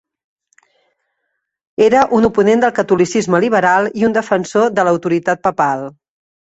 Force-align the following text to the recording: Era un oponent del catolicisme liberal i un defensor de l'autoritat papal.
Era 1.89 2.07
un 2.21 2.27
oponent 2.31 2.65
del 2.65 2.75
catolicisme 2.81 3.45
liberal 3.47 3.93
i 4.03 4.11
un 4.11 4.19
defensor 4.19 4.77
de 4.81 4.91
l'autoritat 4.93 5.49
papal. 5.49 5.91